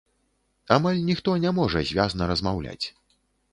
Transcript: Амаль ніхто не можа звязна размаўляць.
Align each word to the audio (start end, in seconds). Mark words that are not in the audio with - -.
Амаль 0.75 1.01
ніхто 1.09 1.35
не 1.45 1.53
можа 1.59 1.85
звязна 1.91 2.31
размаўляць. 2.35 2.85